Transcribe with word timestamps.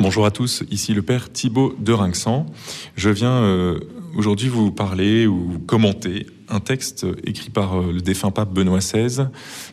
Bonjour 0.00 0.26
à 0.26 0.30
tous, 0.30 0.62
ici 0.70 0.94
le 0.94 1.02
père 1.02 1.32
Thibaut 1.32 1.74
de 1.76 1.92
Rinxan. 1.92 2.46
Je 2.94 3.10
viens 3.10 3.32
euh, 3.32 3.80
aujourd'hui 4.14 4.48
vous 4.48 4.70
parler 4.70 5.26
ou 5.26 5.58
commenter 5.66 6.26
un 6.48 6.60
texte 6.60 7.04
écrit 7.24 7.50
par 7.50 7.80
euh, 7.80 7.92
le 7.92 8.00
défunt 8.00 8.30
pape 8.30 8.52
Benoît 8.52 8.78
XVI 8.78 9.26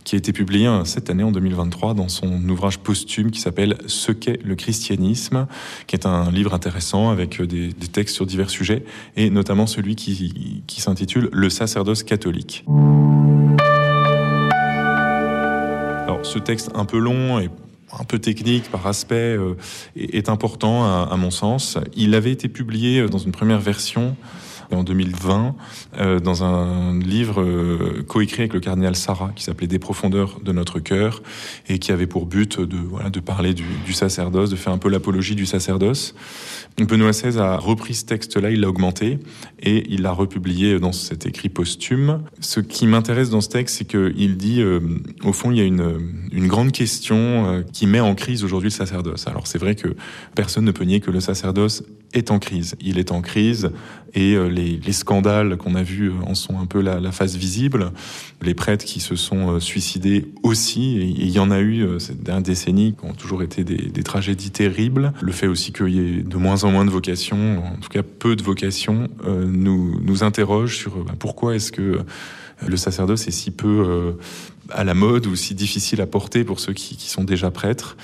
qui 0.04 0.16
a 0.16 0.18
été 0.18 0.34
publié 0.34 0.66
euh, 0.66 0.84
cette 0.84 1.12
année 1.12 1.22
en 1.22 1.32
2023 1.32 1.94
dans 1.94 2.08
son 2.08 2.50
ouvrage 2.50 2.80
posthume 2.80 3.30
qui 3.30 3.40
s'appelle 3.40 3.78
Ce 3.86 4.12
qu'est 4.12 4.44
le 4.44 4.56
christianisme, 4.56 5.46
qui 5.86 5.96
est 5.96 6.08
un 6.08 6.32
livre 6.32 6.56
intéressant 6.56 7.12
avec 7.12 7.40
des, 7.44 7.68
des 7.68 7.88
textes 7.88 8.16
sur 8.16 8.26
divers 8.26 8.50
sujets 8.50 8.84
et 9.16 9.30
notamment 9.30 9.68
celui 9.68 9.96
qui, 9.96 10.64
qui 10.66 10.82
s'intitule 10.82 11.30
Le 11.34 11.52
sacerdoce 11.52 12.02
catholique. 12.02 12.66
Alors 16.04 16.26
ce 16.26 16.40
texte 16.40 16.72
un 16.74 16.86
peu 16.86 16.98
long 16.98 17.40
et 17.40 17.52
un 17.92 18.04
peu 18.04 18.20
technique 18.20 18.70
par 18.72 18.88
aspect 18.88 19.36
euh, 19.38 19.56
est 19.96 20.30
important 20.30 20.86
à, 20.86 21.16
mon 21.18 21.32
sens. 21.32 21.78
Il 21.96 22.16
avait 22.16 22.32
été 22.32 22.50
publié 22.50 23.00
euh, 23.00 23.08
dans 23.08 23.18
une 23.18 23.32
première 23.32 23.60
version 23.60 24.16
en 24.72 24.84
2020 24.84 25.56
euh, 25.98 26.20
dans 26.20 26.44
un 26.44 26.98
livre 27.00 27.42
euh, 27.42 28.04
coécrit 28.08 28.42
avec 28.42 28.54
le 28.54 28.60
cardinal 28.60 28.96
Sarah 28.96 29.32
qui 29.36 29.44
s'appelait 29.44 29.68
Des 29.68 29.80
profondeurs 29.80 30.40
de 30.44 30.52
notre 30.52 30.80
cœur 30.80 31.22
et 31.68 31.80
qui 31.80 31.92
avait 31.92 32.08
pour 32.08 32.26
but 32.26 32.60
de, 32.60 33.20
parler 33.20 33.54
du, 33.54 33.94
sacerdoce, 33.94 34.50
de 34.50 34.56
faire 34.56 34.74
un 34.74 34.78
peu 34.78 34.90
l'apologie 34.90 35.36
du 35.36 35.46
sacerdoce. 35.46 36.16
Benoît 36.78 37.12
XVI 37.12 37.40
a 37.40 37.58
repris 37.58 37.94
ce 37.94 38.06
texte-là, 38.06 38.52
il 38.52 38.62
l'a 38.62 38.70
augmenté 38.70 39.20
et 39.62 39.86
il 39.90 40.02
l'a 40.02 40.12
republié 40.12 40.80
dans 40.80 40.92
cet 40.92 41.26
écrit 41.26 41.50
posthume. 41.50 42.22
Ce 42.42 42.60
qui 42.60 42.86
m'intéresse 42.86 43.30
dans 43.30 43.42
ce 43.42 43.50
texte, 43.50 43.78
c'est 43.78 43.86
qu'il 43.86 44.38
dit, 44.38 44.62
euh, 44.62 44.82
au 45.24 45.32
fond, 45.32 45.52
il 45.52 45.58
y 45.58 45.62
a 45.62 45.66
une, 45.66 46.12
une 46.32 46.48
grande 46.48 46.72
question 46.72 47.64
qui 47.72 47.88
met 47.88 48.02
en 48.02 48.16
crise 48.16 48.44
aujourd'hui 48.44 48.70
le 48.70 48.76
sacerdoce. 48.76 49.28
Alors 49.28 49.48
c'est 49.48 49.58
vrai 49.58 49.76
que 49.76 49.96
personne 50.36 50.66
ne 50.66 50.72
peut 50.72 50.84
nier 50.84 51.00
que 51.00 51.12
le 51.12 51.20
sacerdoce 51.20 51.84
est 52.14 52.32
en 52.32 52.40
crise. 52.40 52.76
Il 52.82 53.00
est 53.00 53.12
en 53.12 53.22
crise 53.22 53.72
et 54.14 54.36
les, 54.56 54.80
les 54.84 54.94
scandales 54.94 55.58
qu'on 55.58 55.76
a 55.76 55.84
vus 55.84 56.12
en 56.26 56.34
sont 56.34 56.60
un 56.60 56.66
peu 56.66 56.82
la, 56.82 57.12
face 57.12 57.36
visible. 57.36 57.92
Les 58.42 58.54
prêtres 58.54 58.86
qui 58.86 59.00
se 59.00 59.16
sont 59.16 59.52
euh, 59.56 59.60
suicidés 59.60 60.28
aussi, 60.44 60.98
et, 60.98 61.04
il 61.06 61.30
y 61.30 61.40
en 61.40 61.52
a 61.52 61.60
eu 61.60 61.84
euh, 61.84 62.00
ces 62.00 62.14
dernières 62.14 62.44
décennies 62.44 62.96
qui 63.00 63.06
ont 63.06 63.14
toujours 63.14 63.44
été 63.44 63.64
des, 63.64 64.04
tragédies 64.04 64.52
terribles. 64.52 65.14
Le 65.22 65.32
fait 65.32 65.48
aussi 65.48 65.72
qu'il 65.72 65.90
y 65.90 66.00
ait 66.00 66.24
de 66.24 66.38
moins 66.38 66.64
en 66.64 66.72
moins 66.72 66.86
de 66.86 66.90
vocations, 66.90 67.64
en 67.64 67.78
tout 67.78 67.90
cas 67.90 68.04
peu 68.04 68.36
de 68.36 68.44
vocations, 68.44 69.08
euh, 69.26 69.46
nous, 69.46 70.24
interroge 70.24 70.78
sur 70.78 71.04
bah, 71.04 71.14
pourquoi 71.20 71.56
est-ce 71.56 71.72
que 71.72 72.00
le 72.66 72.78
sacerdoce 72.78 73.28
est 73.28 73.32
si 73.32 73.52
peu 73.52 74.16
à 74.70 74.84
la 74.84 74.94
mode 74.94 75.28
ou 75.28 75.36
si 75.36 75.56
difficile 75.56 76.02
à 76.02 76.08
porter 76.08 76.44
pour 76.44 76.60
ceux 76.60 76.74
qui, 76.74 76.96
sont 77.10 77.24
déjà 77.24 77.52
prêtres. 77.52 77.98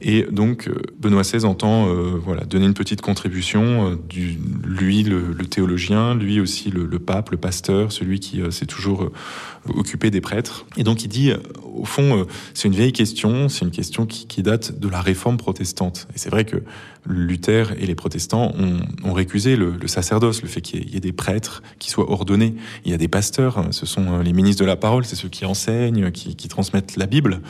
Et 0.00 0.26
donc 0.30 0.70
Benoît 1.00 1.22
XVI 1.22 1.44
entend 1.44 1.88
euh, 1.88 2.18
voilà, 2.22 2.44
donner 2.44 2.66
une 2.66 2.74
petite 2.74 3.00
contribution, 3.00 3.90
euh, 3.90 3.96
lui 4.64 5.02
le, 5.02 5.34
théologien, 5.46 6.14
lui 6.14 6.40
aussi 6.40 6.70
le, 6.70 6.86
pape, 6.98 7.30
le 7.30 7.36
pasteur, 7.36 7.92
celui 7.92 8.20
qui 8.20 8.40
euh, 8.40 8.50
s'est 8.50 8.66
toujours 8.66 9.10
occupé 9.74 10.10
des 10.10 10.20
prêtres. 10.20 10.66
Et 10.76 10.84
donc 10.84 11.04
il 11.04 11.08
dit, 11.08 11.32
au 11.74 11.84
fond, 11.84 12.26
c'est 12.52 12.68
une 12.68 12.74
vieille 12.74 12.92
question, 12.92 13.48
c'est 13.48 13.64
une 13.64 13.70
question 13.70 14.06
qui, 14.06 14.42
date 14.42 14.78
de 14.78 14.88
la 14.88 15.00
réforme 15.00 15.38
protestante. 15.38 16.06
Et 16.14 16.18
c'est 16.18 16.28
vrai 16.28 16.44
que 16.44 16.56
Luther 17.06 17.72
et 17.78 17.86
les 17.86 17.94
protestants 17.94 18.52
ont, 19.04 19.12
récusé 19.12 19.56
le, 19.56 19.78
sacerdoce, 19.86 20.42
le 20.42 20.48
fait 20.48 20.60
qu'il 20.60 20.86
y, 20.88 20.92
y, 20.92 20.96
ait 20.96 21.00
des 21.00 21.12
prêtres 21.12 21.62
qui 21.78 21.90
soient 21.90 22.10
ordonnés. 22.10 22.54
Il 22.84 22.90
y 22.90 22.94
a 22.94 22.98
des 22.98 23.08
pasteurs, 23.08 23.64
ce 23.70 23.86
sont 23.86 24.18
les 24.20 24.32
ministres 24.32 24.62
de 24.62 24.66
la 24.66 24.76
parole, 24.76 25.04
c'est 25.04 25.16
ceux 25.16 25.28
qui 25.28 25.44
enseignent, 25.46 26.03
qui, 26.10 26.36
qui 26.36 26.48
transmettent 26.48 26.96
la 26.96 27.06
Bible 27.06 27.40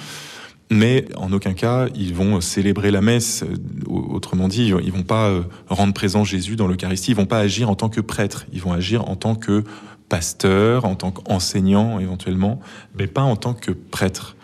mais 0.70 1.06
en 1.16 1.32
aucun 1.32 1.52
cas 1.54 1.88
ils 1.94 2.14
vont 2.14 2.40
célébrer 2.40 2.90
la 2.90 3.00
messe. 3.00 3.44
Autrement 3.86 4.48
dit, 4.48 4.72
ils 4.82 4.92
vont 4.92 5.02
pas 5.02 5.28
euh, 5.28 5.42
rendre 5.68 5.94
présent 5.94 6.24
Jésus 6.24 6.56
dans 6.56 6.66
l'Eucharistie, 6.66 7.12
ils 7.12 7.16
vont 7.16 7.26
pas 7.26 7.38
agir 7.38 7.70
en 7.70 7.74
tant 7.74 7.88
que 7.88 8.00
prêtre, 8.00 8.46
ils 8.52 8.60
vont 8.60 8.72
agir 8.72 9.08
en 9.08 9.16
tant 9.16 9.34
que 9.34 9.64
pasteur, 10.08 10.84
en 10.84 10.94
tant 10.94 11.10
qu'enseignant 11.10 11.98
éventuellement, 11.98 12.60
mais 12.98 13.06
pas 13.06 13.22
en 13.22 13.36
tant 13.36 13.54
que 13.54 13.70
prêtre. 13.70 14.36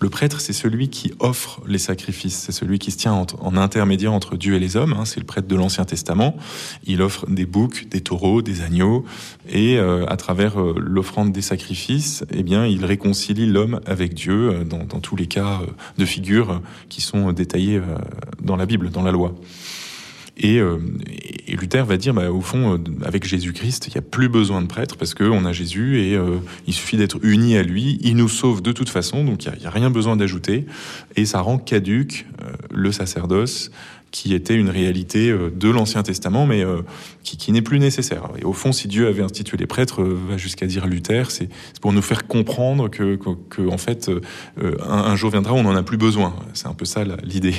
Le 0.00 0.08
prêtre, 0.08 0.40
c'est 0.40 0.52
celui 0.52 0.88
qui 0.88 1.12
offre 1.20 1.60
les 1.66 1.78
sacrifices, 1.78 2.36
c'est 2.36 2.52
celui 2.52 2.78
qui 2.78 2.90
se 2.90 2.96
tient 2.96 3.12
en, 3.12 3.56
intermédiaire 3.56 4.12
entre 4.12 4.36
Dieu 4.36 4.54
et 4.54 4.58
les 4.58 4.76
hommes. 4.76 4.92
Hein, 4.92 5.04
c'est 5.04 5.20
le 5.20 5.26
prêtre 5.26 5.48
de 5.48 5.56
l'Ancien 5.56 5.84
Testament. 5.84 6.36
Il 6.86 7.02
offre 7.02 7.26
des 7.28 7.46
boucs, 7.46 7.88
des 7.88 8.00
taureaux, 8.00 8.42
des 8.42 8.62
agneaux, 8.62 9.04
et 9.48 9.78
euh, 9.78 10.06
à 10.06 10.16
travers 10.16 10.60
euh, 10.60 10.74
l'offrande 10.78 11.32
des 11.32 11.42
sacrifices, 11.42 12.24
eh 12.30 12.42
bien, 12.42 12.66
il 12.66 12.84
réconcilie 12.84 13.46
l'homme 13.46 13.80
avec 13.86 14.14
Dieu 14.14 14.50
euh, 14.50 14.64
dans, 14.64 14.84
tous 15.00 15.16
les 15.16 15.26
cas 15.26 15.60
de 15.98 16.04
figure 16.04 16.62
qui 16.88 17.00
sont 17.00 17.32
détaillés 17.32 17.80
dans 18.42 18.56
la 18.56 18.64
Bible, 18.64 18.90
dans 18.90 19.02
la 19.02 19.12
loi. 19.12 19.34
Et, 21.46 21.56
Luther 21.56 21.84
va 21.84 21.96
dire, 21.96 22.14
bah, 22.14 22.30
au 22.30 22.40
fond, 22.40 22.74
euh, 22.74 22.78
avec 23.04 23.26
Jésus-Christ, 23.26 23.86
il 23.88 23.92
n'y 23.92 23.98
a 23.98 24.02
plus 24.02 24.28
besoin 24.28 24.62
de 24.62 24.66
prêtre 24.66 24.96
parce 24.96 25.14
qu'on 25.14 25.44
a 25.44 25.52
Jésus 25.52 26.00
et 26.00 26.14
euh, 26.14 26.38
il 26.66 26.74
suffit 26.74 26.96
d'être 26.96 27.18
uni 27.22 27.56
à 27.56 27.62
lui. 27.62 27.98
Il 28.02 28.16
nous 28.16 28.28
sauve 28.28 28.62
de 28.62 28.72
toute 28.72 28.88
façon, 28.88 29.24
donc 29.24 29.44
il 29.44 29.52
n'y 29.58 29.66
a, 29.66 29.70
rien 29.70 29.90
besoin 29.90 30.16
d'ajouter. 30.16 30.66
Et 31.16 31.24
ça 31.24 31.40
rend 31.40 31.58
caduque 31.58 32.26
euh, 32.42 32.52
le 32.70 32.92
sacerdoce 32.92 33.70
qui 34.10 34.32
était 34.32 34.54
une 34.54 34.70
réalité 34.70 35.36
de 35.56 35.68
l'Ancien 35.68 36.04
Testament, 36.04 36.46
mais 36.46 36.64
qui, 37.24 37.50
n'est 37.50 37.62
plus 37.62 37.80
nécessaire. 37.80 38.30
Et 38.40 38.44
au 38.44 38.52
fond, 38.52 38.70
si 38.70 38.86
Dieu 38.86 39.08
avait 39.08 39.24
institué 39.24 39.56
les 39.56 39.66
prêtres, 39.66 40.04
va 40.04 40.36
jusqu'à 40.36 40.66
dire 40.66 40.86
Luther, 40.86 41.32
c'est 41.32 41.48
pour 41.80 41.92
nous 41.92 42.00
faire 42.00 42.28
comprendre 42.28 42.88
que, 42.88 43.18
que, 43.50 43.68
en 43.68 43.76
fait, 43.76 44.12
un, 44.62 44.88
un, 44.88 45.16
jour 45.16 45.32
viendra 45.32 45.54
on 45.54 45.64
n'en 45.64 45.74
a 45.74 45.82
plus 45.82 45.96
besoin. 45.96 46.32
C'est 46.52 46.68
un 46.68 46.74
peu 46.74 46.84
ça 46.84 47.02
l'idée. 47.24 47.56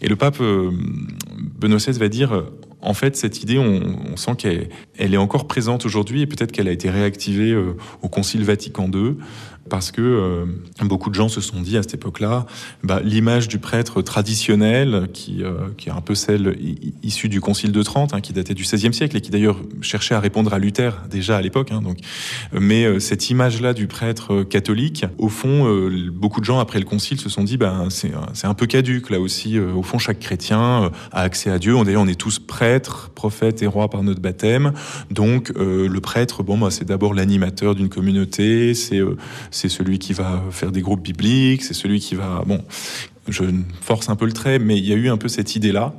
Et 0.00 0.08
le 0.08 0.16
pape 0.16 0.38
Benoît 0.38 1.76
XVI 1.76 1.98
va 1.98 2.08
dire 2.08 2.42
en 2.82 2.94
fait, 2.94 3.16
cette 3.16 3.42
idée, 3.42 3.58
on, 3.58 4.12
on 4.12 4.16
sent 4.16 4.36
qu'elle 4.36 4.68
elle 4.98 5.14
est 5.14 5.18
encore 5.18 5.46
présente 5.46 5.84
aujourd'hui 5.84 6.22
et 6.22 6.26
peut-être 6.26 6.52
qu'elle 6.52 6.68
a 6.68 6.72
été 6.72 6.90
réactivée 6.90 7.52
euh, 7.52 7.76
au 8.02 8.08
Concile 8.08 8.44
Vatican 8.44 8.90
II 8.92 9.16
parce 9.70 9.92
que 9.92 10.02
euh, 10.02 10.44
beaucoup 10.84 11.08
de 11.08 11.14
gens 11.14 11.28
se 11.28 11.40
sont 11.40 11.62
dit 11.62 11.78
à 11.78 11.82
cette 11.82 11.94
époque-là, 11.94 12.44
bah, 12.82 13.00
l'image 13.02 13.48
du 13.48 13.58
prêtre 13.58 14.02
traditionnel, 14.02 15.08
qui, 15.14 15.42
euh, 15.42 15.68
est 15.86 15.90
un 15.90 16.02
peu 16.02 16.14
celle 16.14 16.58
issue 17.02 17.30
du 17.30 17.40
Concile 17.40 17.72
de 17.72 17.82
Trente, 17.82 18.12
hein, 18.12 18.20
qui 18.20 18.34
datait 18.34 18.52
du 18.52 18.64
XVIe 18.64 18.92
siècle 18.92 19.16
et 19.16 19.20
qui 19.22 19.30
d'ailleurs 19.30 19.58
cherchait 19.80 20.14
à 20.14 20.20
répondre 20.20 20.52
à 20.52 20.58
Luther 20.58 21.02
déjà 21.10 21.38
à 21.38 21.40
l'époque. 21.40 21.72
Hein, 21.72 21.80
donc, 21.80 21.98
mais 22.52 22.84
euh, 22.84 22.98
cette 22.98 23.30
image-là 23.30 23.72
du 23.72 23.86
prêtre 23.86 24.42
catholique, 24.42 25.06
au 25.16 25.28
fond, 25.28 25.70
beaucoup 26.12 26.40
de 26.40 26.44
gens 26.44 26.58
après 26.58 26.80
le 26.80 26.84
Concile 26.84 27.20
se 27.20 27.28
sont 27.28 27.44
dit, 27.44 27.56
bah, 27.56 27.84
c'est 27.88 28.46
un 28.46 28.54
peu 28.54 28.66
caduque 28.66 29.10
là 29.10 29.20
aussi. 29.20 29.58
Au 29.58 29.82
fond, 29.82 29.98
chaque 29.98 30.18
chrétien 30.18 30.90
a 31.12 31.22
accès 31.22 31.50
à 31.50 31.58
Dieu. 31.58 31.76
D'ailleurs, 31.84 32.02
on 32.02 32.08
est 32.08 32.18
tous 32.18 32.40
prêtres, 32.40 33.10
prophètes 33.14 33.62
et 33.62 33.66
rois 33.66 33.88
par 33.88 34.02
notre 34.02 34.20
baptême. 34.20 34.72
Donc, 35.10 35.52
le 35.56 35.98
prêtre, 36.00 36.42
bon, 36.42 36.58
bah, 36.58 36.70
c'est 36.70 36.84
d'abord 36.84 37.14
l'animateur 37.14 37.76
d'une 37.76 37.88
communauté, 37.88 38.74
c'est 39.60 39.68
celui 39.68 39.98
qui 39.98 40.14
va 40.14 40.42
faire 40.50 40.72
des 40.72 40.80
groupes 40.80 41.02
bibliques, 41.02 41.62
c'est 41.62 41.74
celui 41.74 42.00
qui 42.00 42.14
va... 42.14 42.42
Bon, 42.46 42.64
je 43.28 43.44
force 43.82 44.08
un 44.08 44.16
peu 44.16 44.24
le 44.24 44.32
trait, 44.32 44.58
mais 44.58 44.78
il 44.78 44.86
y 44.86 44.92
a 44.92 44.96
eu 44.96 45.10
un 45.10 45.18
peu 45.18 45.28
cette 45.28 45.54
idée-là. 45.54 45.94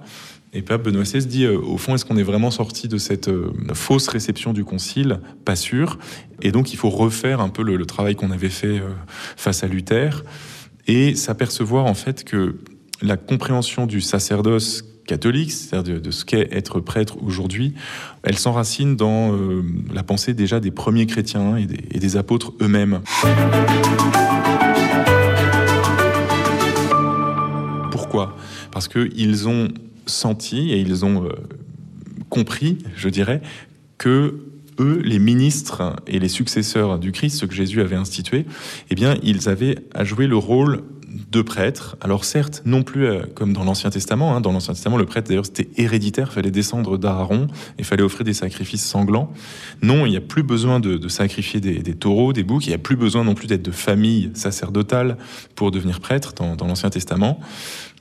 Et 0.53 0.63
Pape 0.63 0.83
Benoît 0.83 1.03
XVI 1.03 1.25
dit, 1.27 1.45
euh, 1.45 1.59
au 1.59 1.77
fond, 1.77 1.95
est-ce 1.95 2.03
qu'on 2.03 2.17
est 2.17 2.23
vraiment 2.23 2.51
sorti 2.51 2.87
de 2.87 2.97
cette 2.97 3.29
euh, 3.29 3.53
fausse 3.73 4.07
réception 4.07 4.51
du 4.51 4.65
Concile? 4.65 5.21
Pas 5.45 5.55
sûr. 5.55 5.99
Et 6.41 6.51
donc, 6.51 6.73
il 6.73 6.77
faut 6.77 6.89
refaire 6.89 7.39
un 7.39 7.49
peu 7.49 7.63
le, 7.63 7.85
travail 7.85 8.15
qu'on 8.15 8.31
avait 8.31 8.49
fait 8.49 8.79
euh, 8.79 8.89
face 9.37 9.63
à 9.63 9.67
Luther 9.67 10.23
et 10.87 11.15
s'apercevoir 11.15 11.85
en 11.85 11.93
fait 11.93 12.23
que 12.23 12.57
la 13.01 13.15
compréhension 13.15 13.85
du 13.85 14.01
sacerdoce 14.01 14.83
catholique, 15.05 15.51
c'est-à-dire 15.51 16.01
de, 16.01 16.11
ce 16.11 16.25
qu'est 16.25 16.47
être 16.51 16.79
prêtre 16.79 17.17
aujourd'hui, 17.21 17.73
elle 18.23 18.37
s'enracine 18.37 18.95
dans 18.95 19.33
euh, 19.33 19.63
la 19.93 20.03
pensée 20.03 20.33
déjà 20.33 20.59
des 20.59 20.71
premiers 20.71 21.05
chrétiens 21.05 21.57
et 21.57 21.65
des, 21.65 22.17
apôtres 22.17 22.53
eux-mêmes. 22.61 23.01
Pourquoi? 27.91 28.35
Parce 28.71 28.87
qu'ils 28.87 29.47
ont 29.47 29.69
senti 30.05 30.71
et 30.71 30.79
ils 30.79 31.05
ont 31.05 31.25
euh, 31.25 31.29
compris, 32.29 32.79
je 32.95 33.09
dirais, 33.09 33.41
que 33.97 34.39
eux, 34.79 35.01
les 35.03 35.19
ministres 35.19 35.95
et 36.07 36.19
les 36.19 36.29
successeurs 36.29 36.99
du 36.99 37.11
Christ, 37.11 37.37
ce 37.37 37.45
que 37.45 37.53
Jésus 37.53 37.81
avait 37.81 37.95
institué, 37.95 38.45
eh 38.89 38.95
bien, 38.95 39.15
ils 39.23 39.47
avaient 39.49 39.75
à 39.93 40.03
jouer 40.03 40.27
le 40.27 40.37
rôle 40.37 40.83
de 41.31 41.41
prêtres. 41.41 41.97
Alors 42.01 42.25
certes, 42.25 42.61
non 42.65 42.83
plus 42.83 43.05
euh, 43.05 43.21
comme 43.35 43.53
dans 43.53 43.63
l'Ancien 43.63 43.89
Testament. 43.89 44.35
Hein. 44.35 44.41
Dans 44.41 44.51
l'Ancien 44.51 44.73
Testament, 44.73 44.97
le 44.97 45.05
prêtre, 45.05 45.27
d'ailleurs, 45.29 45.45
c'était 45.45 45.69
héréditaire. 45.77 46.31
Fallait 46.31 46.51
descendre 46.51 46.97
d'Aaron 46.97 47.47
et 47.77 47.83
fallait 47.83 48.03
offrir 48.03 48.23
des 48.23 48.33
sacrifices 48.33 48.85
sanglants. 48.85 49.31
Non, 49.81 50.05
il 50.05 50.11
n'y 50.11 50.17
a 50.17 50.21
plus 50.21 50.43
besoin 50.43 50.79
de, 50.79 51.07
sacrifier 51.07 51.59
des, 51.59 51.95
taureaux, 51.95 52.33
des 52.33 52.43
boucs. 52.43 52.65
Il 52.65 52.69
n'y 52.69 52.75
a 52.75 52.79
plus 52.79 52.95
besoin 52.95 53.23
non 53.23 53.33
plus 53.33 53.47
d'être 53.47 53.63
de 53.63 53.71
famille 53.71 54.31
sacerdotale 54.33 55.17
pour 55.55 55.71
devenir 55.71 55.99
prêtre 55.99 56.33
dans, 56.33 56.67
l'Ancien 56.67 56.89
Testament. 56.89 57.39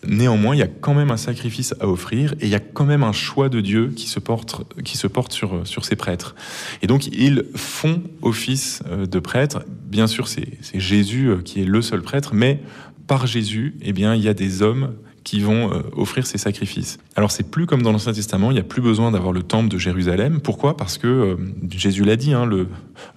Néanmoins, 0.06 0.54
il 0.54 0.58
y 0.58 0.62
a 0.62 0.68
quand 0.68 0.94
même 0.94 1.10
un 1.10 1.18
sacrifice 1.18 1.74
à 1.78 1.86
offrir 1.86 2.32
et 2.40 2.46
il 2.46 2.48
y 2.48 2.54
a 2.54 2.60
quand 2.60 2.86
même 2.86 3.02
un 3.02 3.12
choix 3.12 3.50
de 3.50 3.60
Dieu 3.60 3.92
qui 3.94 4.08
se 4.08 4.18
porte, 4.18 4.62
qui 4.82 4.96
se 4.96 5.06
porte 5.06 5.32
sur, 5.32 5.66
sur 5.66 5.84
ces 5.84 5.94
prêtres. 5.94 6.34
Et 6.80 6.86
donc, 6.86 7.06
ils 7.08 7.44
font 7.54 8.02
office 8.22 8.82
euh, 8.88 9.04
de 9.04 9.18
prêtre. 9.18 9.62
Bien 9.84 10.06
sûr, 10.06 10.28
c'est 10.28 10.48
Jésus 10.72 11.28
euh, 11.28 11.42
qui 11.42 11.60
est 11.60 11.66
le 11.66 11.82
seul 11.82 12.00
prêtre, 12.00 12.30
mais 12.32 12.62
par 13.10 13.26
Jésus, 13.26 13.74
eh 13.82 13.92
bien, 13.92 14.14
il 14.14 14.22
y 14.22 14.28
a 14.28 14.34
des 14.34 14.62
hommes 14.62 14.94
qui 15.24 15.40
vont 15.40 15.72
euh, 15.72 15.80
offrir 15.96 16.28
ces 16.28 16.38
sacrifices. 16.38 16.98
Alors 17.16 17.32
c'est 17.32 17.42
plus 17.42 17.66
comme 17.66 17.82
dans 17.82 17.90
l'Ancien 17.90 18.12
Testament, 18.12 18.52
il 18.52 18.54
n'y 18.54 18.60
a 18.60 18.62
plus 18.62 18.80
besoin 18.80 19.10
d'avoir 19.10 19.32
le 19.32 19.42
temple 19.42 19.68
de 19.68 19.78
Jérusalem. 19.78 20.40
Pourquoi? 20.40 20.76
Parce 20.76 20.96
que 20.96 21.08
euh, 21.08 21.36
Jésus 21.72 22.04
l'a 22.04 22.14
dit, 22.14 22.32
hein, 22.32 22.46
le, 22.46 22.68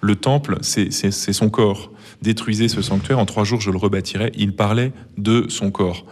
le 0.01 0.15
temple, 0.15 0.57
c'est 0.61 0.89
son 1.11 1.51
corps. 1.51 1.91
Détruisez 2.23 2.69
ce 2.69 2.81
sanctuaire, 2.81 3.19
en 3.19 3.27
trois 3.27 3.43
jours 3.43 3.61
je 3.61 3.69
le 3.69 3.77
rebâtirai. 3.77 4.31
Il 4.35 4.55
parlait 4.55 4.93
de 5.19 5.45
son 5.49 5.69
corps. 5.69 6.07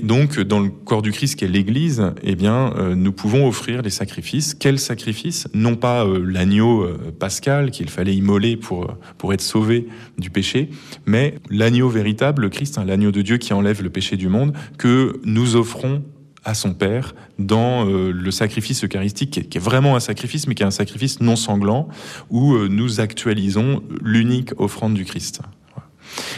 Donc, 0.00 0.40
dans 0.40 0.60
le 0.60 0.70
corps 0.70 1.02
du 1.02 1.12
Christ 1.12 1.36
qui 1.36 1.44
est 1.44 1.48
l'Église, 1.48 2.12
eh 2.22 2.34
bien, 2.34 2.72
euh, 2.76 2.94
nous 2.94 3.12
pouvons 3.12 3.46
offrir 3.46 3.82
des 3.82 3.90
sacrifices. 3.90 4.54
Quels 4.54 4.78
sacrifices? 4.78 5.48
Non 5.52 5.76
pas 5.76 6.06
euh, 6.06 6.24
l'agneau 6.24 6.82
euh, 6.82 7.14
pascal 7.18 7.70
qu'il 7.70 7.90
fallait 7.90 8.14
immoler 8.14 8.56
pour 8.56 8.96
pour 9.18 9.34
être 9.34 9.42
sauvé 9.42 9.88
du 10.16 10.30
péché, 10.30 10.70
mais 11.04 11.34
l'agneau 11.50 11.90
véritable, 11.90 12.42
le 12.42 12.48
Christ, 12.48 12.78
hein, 12.78 12.84
l'agneau 12.86 13.10
de 13.10 13.20
Dieu 13.20 13.36
qui 13.36 13.52
enlève 13.52 13.82
le 13.82 13.90
péché 13.90 14.16
du 14.16 14.28
monde, 14.28 14.54
que 14.78 15.20
nous 15.24 15.56
offrons 15.56 16.02
à 16.44 16.54
son 16.54 16.72
Père 16.72 17.14
dans 17.38 17.84
le 17.84 18.30
sacrifice 18.32 18.82
eucharistique, 18.82 19.48
qui 19.48 19.58
est, 19.58 19.60
vraiment 19.60 19.94
un 19.94 20.00
sacrifice, 20.00 20.48
mais 20.48 20.56
qui 20.56 20.64
est 20.64 20.66
un 20.66 20.72
sacrifice 20.72 21.20
non 21.20 21.36
sanglant, 21.36 21.86
où 22.30 22.58
nous 22.66 23.00
actualisons 23.00 23.80
l'unique 24.02 24.50
offrande 24.58 24.94
du 24.94 25.04
Christ. 25.04 25.40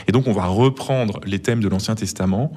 Et 0.07 0.13
donc 0.13 0.27
on 0.27 0.33
va 0.33 0.47
reprendre 0.47 1.21
les 1.25 1.39
thèmes 1.39 1.61
de 1.61 1.69
l'Ancien 1.69 1.95
Testament 1.95 2.53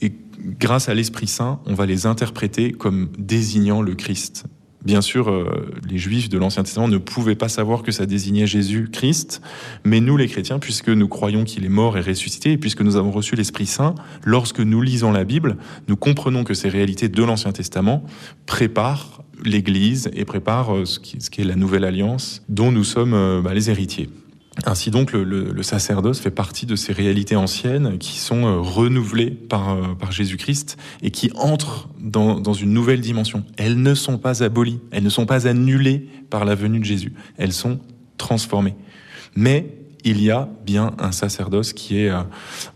et 0.00 0.12
grâce 0.58 0.88
à 0.88 0.94
l'Esprit 0.94 1.26
Saint, 1.26 1.60
on 1.66 1.74
va 1.74 1.86
les 1.86 2.06
interpréter 2.06 2.72
comme 2.72 3.10
désignant 3.18 3.82
le 3.82 3.94
Christ. 3.94 4.46
Bien 4.84 5.02
sûr, 5.02 5.28
euh, 5.28 5.74
les 5.86 5.98
Juifs 5.98 6.30
de 6.30 6.38
l'Ancien 6.38 6.62
Testament 6.62 6.88
ne 6.88 6.96
pouvaient 6.96 7.34
pas 7.34 7.50
savoir 7.50 7.82
que 7.82 7.92
ça 7.92 8.06
désignait 8.06 8.46
Jésus-Christ, 8.46 9.42
mais 9.84 10.00
nous 10.00 10.16
les 10.16 10.26
chrétiens, 10.26 10.58
puisque 10.58 10.88
nous 10.88 11.06
croyons 11.06 11.44
qu'il 11.44 11.66
est 11.66 11.70
mort 11.70 11.98
et 11.98 12.00
ressuscité, 12.00 12.52
et 12.52 12.56
puisque 12.56 12.80
nous 12.80 12.96
avons 12.96 13.10
reçu 13.10 13.36
l'Esprit 13.36 13.66
Saint, 13.66 13.94
lorsque 14.24 14.60
nous 14.60 14.80
lisons 14.80 15.12
la 15.12 15.24
Bible, 15.24 15.58
nous 15.88 15.96
comprenons 15.96 16.44
que 16.44 16.54
ces 16.54 16.70
réalités 16.70 17.10
de 17.10 17.22
l'Ancien 17.22 17.52
Testament 17.52 18.04
préparent 18.46 19.22
l'Église 19.44 20.10
et 20.14 20.24
préparent 20.24 20.74
euh, 20.74 20.84
ce 20.86 20.98
qui, 20.98 21.40
est 21.40 21.44
la 21.44 21.56
nouvelle 21.56 21.84
alliance 21.84 22.42
dont 22.48 22.72
nous 22.72 22.84
sommes 22.84 23.12
euh, 23.12 23.42
bah, 23.42 23.52
les 23.52 23.68
héritiers. 23.68 24.08
Ainsi 24.66 24.90
donc, 24.90 25.12
le, 25.12 25.62
sacerdoce 25.62 26.20
fait 26.20 26.30
partie 26.30 26.66
de 26.66 26.76
ces 26.76 26.92
réalités 26.92 27.36
anciennes 27.36 27.98
qui 27.98 28.18
sont 28.18 28.46
euh, 28.46 28.58
renouvelées 28.58 29.30
par, 29.30 29.70
euh, 29.70 29.94
par 29.98 30.12
Jésus-Christ 30.12 30.76
et 31.02 31.10
qui 31.10 31.30
entrent 31.34 31.88
dans, 31.98 32.52
une 32.52 32.72
nouvelle 32.72 33.00
dimension. 33.00 33.44
Elles 33.56 33.80
ne 33.80 33.94
sont 33.94 34.18
pas 34.18 34.42
abolies, 34.42 34.80
elles 34.90 35.04
ne 35.04 35.10
sont 35.10 35.26
pas 35.26 35.46
annulées 35.46 36.08
par 36.30 36.44
la 36.44 36.54
venue 36.54 36.80
de 36.80 36.84
Jésus, 36.84 37.12
elles 37.38 37.52
sont 37.52 37.78
transformées. 38.18 38.74
Mais 39.34 39.76
il 40.04 40.22
y 40.22 40.30
a 40.30 40.48
bien 40.64 40.92
un 40.98 41.12
sacerdoce 41.12 41.72
qui 41.72 42.00
est, 42.00 42.10
euh, 42.10 42.22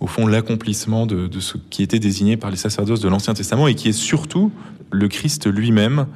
au 0.01 0.07
fond, 0.07 0.27
l'accomplissement 0.27 1.07
de, 1.07 1.27
de 1.27 1.41
ce 1.41 1.57
qui 1.71 1.83
était 1.83 1.99
désigné 1.99 2.37
par 2.37 2.51
les 2.51 2.57
sacerdoces 2.57 3.01
de 3.01 3.09
l'Ancien 3.09 3.35
Testament 3.35 3.67
et 3.67 3.75
qui 3.75 3.89
est 3.89 3.93
surtout 3.93 4.53
le 4.91 5.09
Christ 5.09 5.47
lui-même 5.51 6.07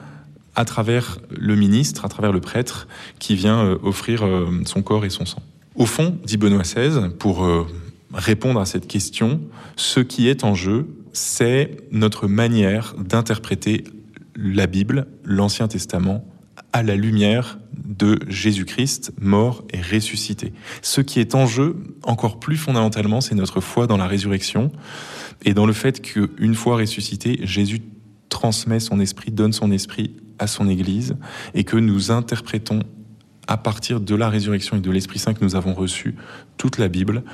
à 0.54 0.64
travers 0.64 1.18
le 1.30 1.56
ministre, 1.56 2.04
à 2.04 2.08
travers 2.08 2.32
le 2.32 2.40
prêtre, 2.40 2.88
qui 3.18 3.36
vient 3.36 3.78
offrir 3.82 4.24
son 4.64 4.82
corps 4.82 5.04
et 5.04 5.10
son 5.10 5.24
sang. 5.24 5.40
Au 5.78 5.86
fond, 5.86 6.18
dit 6.24 6.36
Benoît 6.38 6.64
XVI, 6.64 7.08
pour 7.20 7.44
euh, 7.44 7.64
répondre 8.12 8.60
à 8.60 8.66
cette 8.66 8.88
question, 8.88 9.40
ce 9.76 10.00
qui 10.00 10.28
est 10.28 10.42
en 10.42 10.56
jeu, 10.56 10.88
c'est 11.12 11.76
notre 11.92 12.26
manière 12.26 12.96
d'interpréter 12.98 13.84
la 14.34 14.66
Bible, 14.66 15.06
l'Ancien 15.24 15.68
Testament, 15.68 16.24
à 16.72 16.82
la 16.82 16.96
lumière 16.96 17.60
de 17.76 18.18
Jésus-Christ, 18.26 19.12
mort 19.20 19.62
et 19.72 19.80
ressuscité. 19.80 20.52
Ce 20.82 21.00
qui 21.00 21.20
est 21.20 21.36
en 21.36 21.46
jeu, 21.46 21.76
encore 22.02 22.40
plus 22.40 22.56
fondamentalement, 22.56 23.20
c'est 23.20 23.36
notre 23.36 23.60
foi 23.60 23.86
dans 23.86 23.96
la 23.96 24.08
résurrection 24.08 24.72
et 25.44 25.54
dans 25.54 25.64
le 25.64 25.72
fait 25.72 26.02
qu'une 26.02 26.56
fois 26.56 26.76
ressuscité, 26.76 27.38
Jésus 27.44 27.82
transmet 28.30 28.80
son 28.80 28.98
esprit, 28.98 29.30
donne 29.30 29.52
son 29.52 29.70
esprit 29.70 30.16
à 30.40 30.48
son 30.48 30.68
Église 30.68 31.14
et 31.54 31.62
que 31.62 31.76
nous 31.76 32.10
interprétons 32.10 32.80
à 33.48 33.56
partir 33.56 34.00
de 34.00 34.14
la 34.14 34.28
résurrection 34.28 34.76
et 34.76 34.80
de 34.80 34.90
l'Esprit 34.90 35.18
Saint 35.18 35.34
que 35.34 35.42
nous 35.42 35.56
avons 35.56 35.74
reçu 35.74 36.14
toute 36.58 36.78
la 36.78 36.88
Bible 36.88 37.24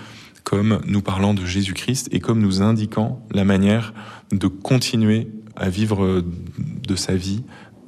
comme 0.45 0.81
nous 0.87 1.03
parlant 1.03 1.35
de 1.35 1.45
Jésus-Christ 1.45 2.09
et 2.13 2.21
comme 2.21 2.41
nous 2.41 2.63
indiquant 2.63 3.27
la 3.33 3.45
manière 3.45 3.93
de 4.31 4.47
continuer 4.47 5.29
à 5.57 5.69
vivre 5.69 6.23
de 6.59 6.97
sa 6.97 7.17
vie 7.17 7.43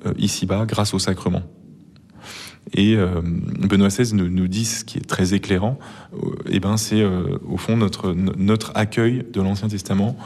euh, 0.06 0.12
ici-bas 0.17 0.67
grâce 0.67 0.94
au 0.94 0.99
sacrement. 0.99 1.43
Et 2.73 2.96
euh, 2.96 3.20
Benoît 3.23 3.88
XVI 3.88 4.14
nous, 4.14 4.49
dit 4.49 4.64
ce 4.64 4.84
qui 4.84 4.99
est 4.99 5.06
très 5.06 5.34
éclairant, 5.34 5.78
euh, 6.14 6.34
et 6.49 6.58
ben 6.58 6.76
c'est 6.76 7.05
au 7.05 7.56
fond 7.56 7.76
notre, 7.76 8.12
notre 8.12 8.73
accueil 8.75 9.25
de 9.32 9.40
l'Ancien 9.40 9.69
Testament 9.69 10.17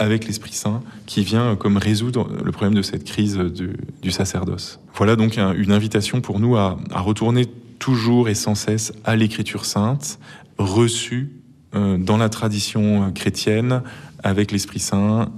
avec 0.00 0.26
l'Esprit 0.26 0.52
Saint 0.52 0.82
qui 1.06 1.22
vient 1.22 1.54
comme 1.54 1.76
résoudre 1.76 2.28
le 2.42 2.50
problème 2.50 2.74
de 2.74 2.82
cette 2.82 3.04
crise 3.04 3.36
du, 3.36 4.10
sacerdoce. 4.10 4.80
Voilà 4.94 5.14
donc 5.14 5.36
une 5.36 5.70
invitation 5.70 6.20
pour 6.20 6.40
nous 6.40 6.56
à, 6.56 6.78
retourner 6.92 7.46
toujours 7.78 8.28
et 8.28 8.34
sans 8.34 8.54
cesse 8.54 8.92
à 9.04 9.14
l'Écriture 9.14 9.64
sainte, 9.64 10.18
reçue 10.58 11.30
euh, 11.74 11.96
dans 11.98 12.16
la 12.16 12.28
tradition 12.28 13.12
chrétienne 13.12 13.82
avec 14.22 14.52
l'Esprit 14.52 14.80
Saint 14.80 15.30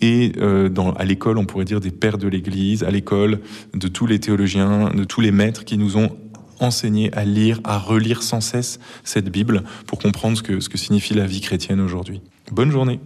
et 0.00 0.32
euh, 0.38 0.70
à 0.96 1.04
l'école, 1.04 1.38
on 1.38 1.44
pourrait 1.44 1.64
dire, 1.64 1.80
des 1.80 1.90
pères 1.90 2.18
de 2.18 2.28
l'Église, 2.28 2.84
à 2.84 2.90
l'école 2.90 3.40
de 3.74 3.88
tous 3.88 4.06
les 4.06 4.20
théologiens, 4.20 4.90
de 4.90 5.04
tous 5.04 5.20
les 5.20 5.32
maîtres 5.32 5.64
qui 5.64 5.76
nous 5.76 5.96
ont 5.96 6.16
enseigné 6.60 7.12
à 7.14 7.24
lire, 7.24 7.60
à 7.64 7.78
relire 7.78 8.22
sans 8.22 8.40
cesse 8.40 8.80
cette 9.04 9.28
Bible 9.28 9.64
pour 9.86 9.98
comprendre 9.98 10.36
ce 10.38 10.42
que 10.68 10.78
signifie 10.78 11.14
la 11.14 11.26
vie 11.26 11.40
chrétienne 11.40 11.80
aujourd'hui. 11.80 12.20
Bonne 12.50 12.70
journée 12.70 13.00